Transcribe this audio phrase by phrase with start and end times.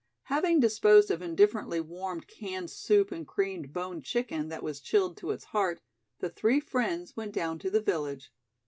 [0.23, 5.29] Having disposed of indifferently warmed canned soup and creamed boned chicken that was chilled to
[5.29, 5.79] its heart,
[6.17, 8.31] the three friends went down to the village.